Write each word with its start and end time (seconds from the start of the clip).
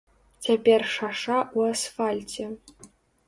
Цяпер 0.45 0.81
шаша 0.93 1.35
ў 1.41 1.59
асфальце. 1.75 2.45